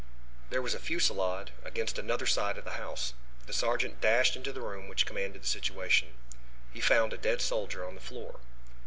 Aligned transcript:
There 0.49 0.63
was 0.63 0.73
a 0.73 0.79
fusilade 0.79 1.51
against 1.63 1.99
another 1.99 2.25
side 2.25 2.57
of 2.57 2.63
the 2.63 2.71
house. 2.81 3.13
The 3.45 3.53
sergeant 3.53 4.01
dashed 4.01 4.35
into 4.35 4.51
the 4.51 4.59
room 4.61 4.87
which 4.87 5.05
commanded 5.05 5.43
the 5.43 5.47
situation. 5.47 6.15
He 6.73 6.79
found 6.81 7.13
a 7.13 7.19
dead 7.19 7.39
soldier 7.39 7.85
on 7.85 7.93
the 7.93 8.01
floor. 8.01 8.39